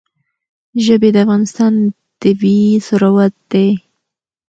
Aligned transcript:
ژبې 0.85 1.09
د 1.15 1.17
افغانستان 1.25 1.73
طبعي 2.21 2.63
ثروت 2.87 3.35
دی. 3.51 3.69